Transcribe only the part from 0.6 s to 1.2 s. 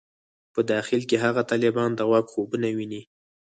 داخل کې